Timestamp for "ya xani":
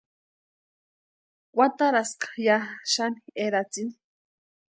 2.47-3.19